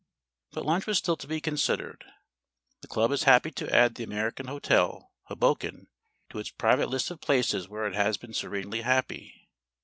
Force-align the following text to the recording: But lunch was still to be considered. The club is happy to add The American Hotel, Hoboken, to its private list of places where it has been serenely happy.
But 0.49 0.65
lunch 0.65 0.87
was 0.87 0.97
still 0.97 1.15
to 1.17 1.27
be 1.27 1.39
considered. 1.39 2.05
The 2.81 2.87
club 2.87 3.11
is 3.11 3.25
happy 3.25 3.51
to 3.51 3.71
add 3.71 3.93
The 3.93 4.03
American 4.03 4.47
Hotel, 4.47 5.11
Hoboken, 5.25 5.89
to 6.31 6.39
its 6.39 6.49
private 6.49 6.89
list 6.89 7.11
of 7.11 7.21
places 7.21 7.69
where 7.69 7.85
it 7.85 7.93
has 7.93 8.17
been 8.17 8.33
serenely 8.33 8.81
happy. 8.81 9.47